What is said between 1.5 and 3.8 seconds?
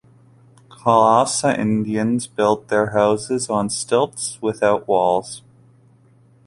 Indians built their houses on